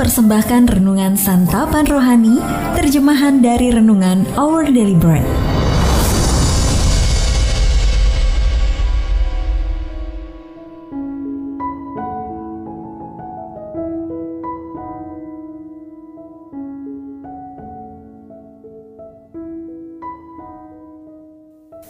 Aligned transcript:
mempersembahkan 0.00 0.80
renungan 0.80 1.12
santapan 1.12 1.84
rohani, 1.84 2.40
terjemahan 2.72 3.44
dari 3.44 3.68
renungan 3.68 4.24
Our 4.32 4.72
Daily 4.72 4.96
Bread. 4.96 5.28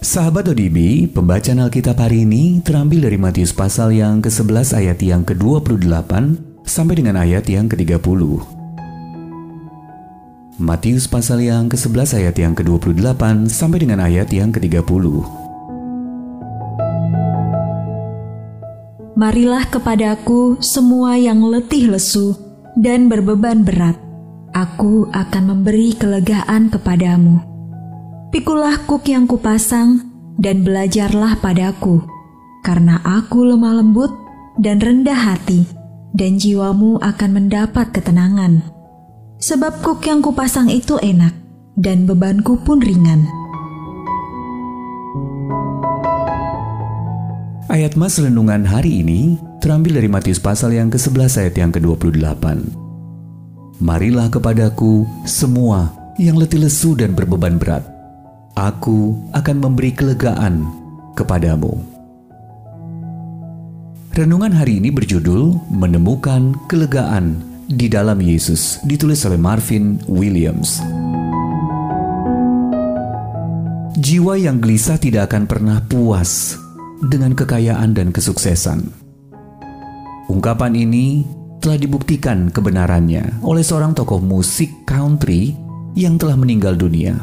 Sahabat 0.00 0.48
ODB, 0.48 1.12
pembacaan 1.12 1.60
Alkitab 1.60 2.00
hari 2.00 2.24
ini 2.24 2.64
terambil 2.64 3.04
dari 3.04 3.20
Matius 3.20 3.52
pasal 3.52 3.92
yang 3.92 4.24
ke-11 4.24 4.72
ayat 4.72 4.98
yang 5.04 5.28
ke-28 5.28 6.47
sampai 6.68 7.00
dengan 7.00 7.16
ayat 7.16 7.48
yang 7.48 7.66
ke-30. 7.66 8.22
Matius 10.58 11.08
pasal 11.08 11.40
yang 11.40 11.66
ke-11 11.72 12.18
ayat 12.18 12.36
yang 12.36 12.52
ke-28 12.52 13.48
sampai 13.48 13.78
dengan 13.82 14.04
ayat 14.04 14.28
yang 14.28 14.52
ke-30. 14.52 15.22
Marilah 19.18 19.66
kepadaku 19.66 20.62
semua 20.62 21.18
yang 21.18 21.42
letih 21.42 21.90
lesu 21.90 22.38
dan 22.78 23.10
berbeban 23.10 23.66
berat. 23.66 23.98
Aku 24.54 25.10
akan 25.10 25.42
memberi 25.50 25.94
kelegaan 25.94 26.70
kepadamu. 26.70 27.42
Pikulah 28.30 28.82
kuk 28.86 29.06
yang 29.06 29.26
kupasang 29.26 30.06
dan 30.38 30.62
belajarlah 30.62 31.38
padaku, 31.42 32.02
karena 32.62 32.98
aku 33.02 33.42
lemah 33.42 33.82
lembut 33.82 34.10
dan 34.58 34.78
rendah 34.78 35.14
hati, 35.16 35.66
dan 36.12 36.40
jiwamu 36.40 37.00
akan 37.00 37.30
mendapat 37.34 37.92
ketenangan. 37.92 38.62
Sebab 39.38 39.84
kuk 39.84 40.02
yang 40.06 40.18
kupasang 40.24 40.66
itu 40.66 40.98
enak, 40.98 41.34
dan 41.78 42.08
bebanku 42.08 42.58
pun 42.62 42.82
ringan. 42.82 43.26
Ayat 47.68 47.94
mas 47.94 48.16
renungan 48.18 48.64
hari 48.64 49.04
ini 49.04 49.36
terambil 49.60 50.00
dari 50.00 50.08
Matius 50.08 50.40
pasal 50.40 50.74
yang 50.74 50.88
ke-11 50.88 51.46
ayat 51.46 51.54
yang 51.54 51.70
ke-28. 51.70 52.44
Marilah 53.78 54.26
kepadaku 54.32 55.06
semua 55.22 55.92
yang 56.18 56.34
letih 56.34 56.58
lesu 56.58 56.98
dan 56.98 57.14
berbeban 57.14 57.62
berat, 57.62 57.86
Aku 58.58 59.14
akan 59.30 59.62
memberi 59.62 59.94
kelegaan 59.94 60.66
kepadamu. 61.14 61.97
Renungan 64.18 64.50
hari 64.50 64.82
ini 64.82 64.90
berjudul 64.90 65.70
Menemukan 65.70 66.50
Kelegaan 66.66 67.38
di 67.70 67.86
dalam 67.86 68.18
Yesus, 68.18 68.82
ditulis 68.82 69.22
oleh 69.22 69.38
Marvin 69.38 70.02
Williams. 70.10 70.82
Jiwa 73.94 74.34
yang 74.34 74.58
gelisah 74.58 74.98
tidak 74.98 75.30
akan 75.30 75.46
pernah 75.46 75.78
puas 75.86 76.58
dengan 76.98 77.30
kekayaan 77.30 77.94
dan 77.94 78.10
kesuksesan. 78.10 78.90
Ungkapan 80.26 80.74
ini 80.74 81.22
telah 81.62 81.78
dibuktikan 81.78 82.50
kebenarannya 82.50 83.38
oleh 83.46 83.62
seorang 83.62 83.94
tokoh 83.94 84.18
musik 84.18 84.82
country 84.82 85.54
yang 85.94 86.18
telah 86.18 86.34
meninggal 86.34 86.74
dunia. 86.74 87.14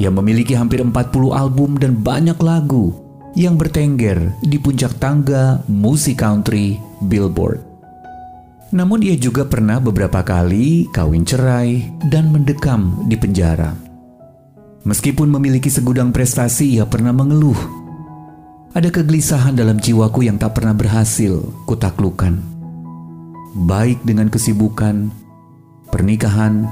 Ia 0.00 0.08
memiliki 0.08 0.56
hampir 0.56 0.80
40 0.80 0.96
album 1.36 1.76
dan 1.76 2.00
banyak 2.00 2.40
lagu 2.40 3.09
yang 3.38 3.54
bertengger 3.54 4.34
di 4.42 4.58
puncak 4.58 4.98
tangga 4.98 5.62
musik 5.70 6.18
country 6.18 6.78
Billboard. 7.04 7.62
Namun 8.70 9.02
ia 9.02 9.18
juga 9.18 9.42
pernah 9.46 9.82
beberapa 9.82 10.22
kali 10.22 10.86
kawin 10.94 11.26
cerai 11.26 11.90
dan 12.06 12.30
mendekam 12.30 13.06
di 13.10 13.18
penjara. 13.18 13.74
Meskipun 14.86 15.28
memiliki 15.28 15.68
segudang 15.68 16.14
prestasi, 16.14 16.78
ia 16.78 16.86
pernah 16.86 17.10
mengeluh. 17.10 17.58
Ada 18.70 18.88
kegelisahan 18.94 19.58
dalam 19.58 19.82
jiwaku 19.82 20.24
yang 20.24 20.38
tak 20.38 20.56
pernah 20.56 20.72
berhasil 20.72 21.42
kutaklukan. 21.66 22.38
Baik 23.66 23.98
dengan 24.06 24.30
kesibukan, 24.30 25.10
pernikahan, 25.90 26.70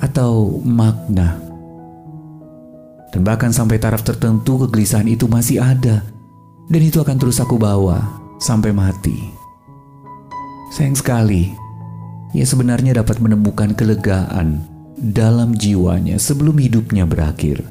atau 0.00 0.64
makna 0.64 1.47
dan 3.08 3.24
bahkan 3.24 3.48
sampai 3.52 3.80
taraf 3.80 4.04
tertentu 4.04 4.68
kegelisahan 4.68 5.08
itu 5.08 5.24
masih 5.28 5.64
ada. 5.64 6.04
Dan 6.68 6.80
itu 6.84 7.00
akan 7.00 7.16
terus 7.16 7.40
aku 7.40 7.56
bawa 7.56 8.04
sampai 8.36 8.76
mati. 8.76 9.32
Sayang 10.68 11.00
sekali, 11.00 11.48
ia 12.36 12.44
sebenarnya 12.44 13.00
dapat 13.00 13.24
menemukan 13.24 13.72
kelegaan 13.72 14.68
dalam 15.00 15.56
jiwanya 15.56 16.20
sebelum 16.20 16.60
hidupnya 16.60 17.08
berakhir. 17.08 17.64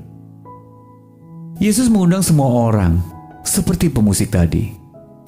Yesus 1.61 1.93
mengundang 1.93 2.25
semua 2.25 2.49
orang, 2.49 2.97
seperti 3.45 3.93
pemusik 3.93 4.33
tadi, 4.33 4.73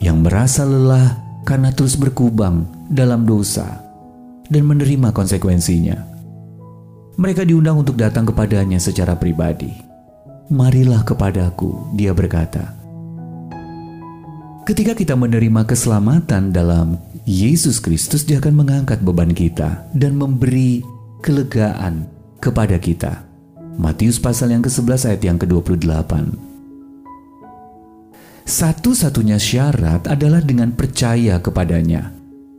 yang 0.01 0.25
merasa 0.25 0.65
lelah 0.65 1.21
karena 1.45 1.69
terus 1.69 1.93
berkubang 1.93 2.65
dalam 2.89 3.29
dosa 3.29 3.85
dan 4.49 4.65
menerima 4.65 5.13
konsekuensinya. 5.13 5.97
Mereka 7.21 7.45
diundang 7.45 7.85
untuk 7.85 8.01
datang 8.01 8.25
kepadanya 8.25 8.81
secara 8.81 9.13
pribadi 9.13 9.88
marilah 10.49 11.05
kepadaku, 11.05 11.93
dia 11.93 12.11
berkata. 12.11 12.73
Ketika 14.65 14.93
kita 14.93 15.17
menerima 15.17 15.65
keselamatan 15.65 16.53
dalam 16.53 16.97
Yesus 17.25 17.81
Kristus, 17.81 18.25
dia 18.25 18.41
akan 18.41 18.65
mengangkat 18.65 19.01
beban 19.01 19.33
kita 19.33 19.89
dan 19.93 20.17
memberi 20.17 20.81
kelegaan 21.21 22.05
kepada 22.41 22.77
kita. 22.77 23.25
Matius 23.79 24.19
pasal 24.19 24.53
yang 24.53 24.61
ke-11 24.65 25.13
ayat 25.13 25.21
yang 25.23 25.37
ke-28. 25.39 26.11
Satu-satunya 28.49 29.37
syarat 29.37 30.09
adalah 30.09 30.41
dengan 30.41 30.73
percaya 30.73 31.37
kepadanya, 31.37 32.09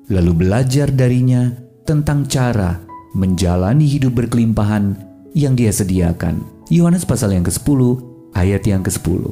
lalu 0.07 0.47
belajar 0.47 0.91
darinya 0.91 1.51
tentang 1.83 2.27
cara 2.31 2.79
menjalani 3.15 3.91
hidup 3.91 4.23
berkelimpahan 4.23 4.95
yang 5.35 5.59
dia 5.59 5.75
sediakan 5.75 6.60
Yohanes 6.71 7.03
pasal 7.03 7.35
yang 7.35 7.43
ke-10 7.43 7.99
ayat 8.31 8.63
yang 8.63 8.87
ke-10. 8.87 9.27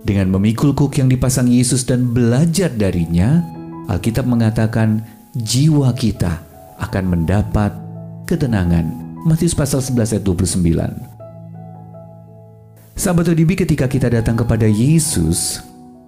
Dengan 0.00 0.32
memikul 0.32 0.72
kuk 0.72 0.96
yang 0.96 1.12
dipasang 1.12 1.44
Yesus 1.44 1.84
dan 1.84 2.08
belajar 2.08 2.72
darinya, 2.72 3.44
Alkitab 3.92 4.24
mengatakan 4.24 5.04
jiwa 5.36 5.92
kita 5.92 6.40
akan 6.80 7.04
mendapat 7.04 7.76
ketenangan. 8.24 8.88
Matius 9.28 9.52
pasal 9.52 9.84
11 9.84 10.16
ayat 10.16 10.24
29. 10.24 12.96
Sahabat 12.96 13.28
ODB 13.28 13.52
ketika 13.52 13.84
kita 13.84 14.08
datang 14.08 14.40
kepada 14.40 14.64
Yesus, 14.64 15.60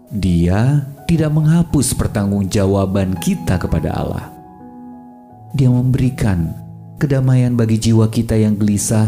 dia 0.08 0.88
tidak 1.04 1.36
menghapus 1.36 1.92
pertanggungjawaban 1.92 3.20
kita 3.20 3.60
kepada 3.60 3.92
Allah. 3.92 4.32
Dia 5.52 5.68
memberikan 5.68 6.56
kedamaian 6.96 7.52
bagi 7.52 7.76
jiwa 7.76 8.08
kita 8.08 8.40
yang 8.40 8.56
gelisah 8.56 9.04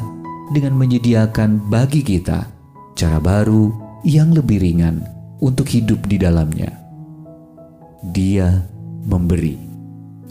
dengan 0.50 0.78
menyediakan 0.78 1.66
bagi 1.66 2.02
kita 2.06 2.46
cara 2.94 3.18
baru 3.18 3.74
yang 4.06 4.30
lebih 4.30 4.62
ringan 4.62 5.02
untuk 5.42 5.66
hidup 5.66 6.06
di 6.06 6.16
dalamnya. 6.16 6.70
Dia 8.14 8.62
memberi 9.06 9.58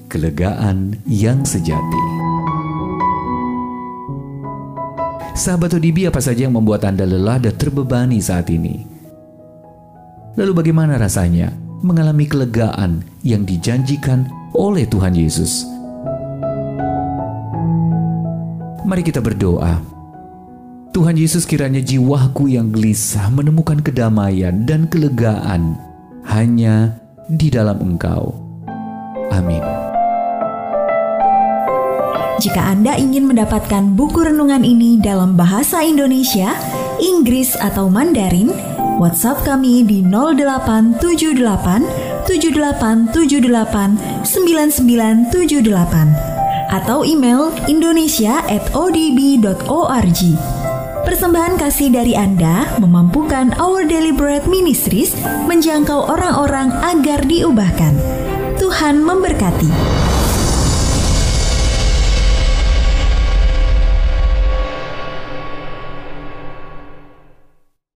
kelegaan 0.07 0.95
yang 1.03 1.43
sejati. 1.43 2.03
Sahabat 5.35 5.75
ODB 5.75 6.07
apa 6.07 6.23
saja 6.23 6.47
yang 6.47 6.55
membuat 6.55 6.87
Anda 6.87 7.03
lelah 7.03 7.43
dan 7.43 7.51
terbebani 7.59 8.23
saat 8.23 8.47
ini? 8.47 8.87
Lalu 10.39 10.51
bagaimana 10.55 10.95
rasanya 10.95 11.51
mengalami 11.83 12.23
kelegaan 12.23 13.03
yang 13.19 13.43
dijanjikan 13.43 14.31
oleh 14.55 14.87
Tuhan 14.87 15.11
Yesus? 15.11 15.67
Mari 18.87 19.03
kita 19.03 19.19
berdoa 19.19 19.94
Tuhan 20.95 21.19
Yesus 21.19 21.43
kiranya 21.43 21.83
jiwaku 21.83 22.55
yang 22.55 22.71
gelisah 22.71 23.27
menemukan 23.27 23.83
kedamaian 23.83 24.63
dan 24.63 24.87
kelegaan 24.87 25.75
hanya 26.23 26.95
di 27.27 27.51
dalam 27.51 27.83
Engkau. 27.83 28.31
Amin. 29.27 29.59
Jika 32.39 32.71
Anda 32.71 32.95
ingin 32.95 33.27
mendapatkan 33.27 33.91
buku 33.91 34.23
renungan 34.23 34.63
ini 34.63 34.95
dalam 34.95 35.35
bahasa 35.35 35.83
Indonesia, 35.83 36.55
Inggris 37.03 37.59
atau 37.59 37.91
Mandarin, 37.91 38.55
WhatsApp 38.95 39.43
kami 39.43 39.83
di 39.83 39.99
0878 39.99 42.23
7878 42.23 44.23
9978 44.23 46.71
atau 46.71 47.03
email 47.03 47.51
indonesia@odb.org. 47.67 50.21
Persembahan 51.05 51.61
kasih 51.61 51.93
dari 51.93 52.17
Anda 52.17 52.65
memampukan 52.81 53.53
Our 53.61 53.85
Bread 54.17 54.49
Ministries 54.49 55.13
menjangkau 55.45 56.09
orang-orang 56.09 56.73
agar 56.81 57.21
diubahkan. 57.21 57.93
Tuhan 58.57 59.05
memberkati. 59.05 60.04